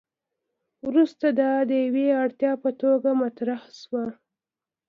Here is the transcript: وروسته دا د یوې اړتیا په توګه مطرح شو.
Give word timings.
وروسته 0.87 1.27
دا 1.39 1.51
د 1.69 1.71
یوې 1.85 2.07
اړتیا 2.23 2.53
په 2.63 2.69
توګه 2.81 3.09
مطرح 3.21 3.61
شو. 3.79 4.03